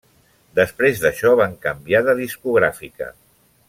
[0.59, 3.15] Després d'això van canviar de discogràfica.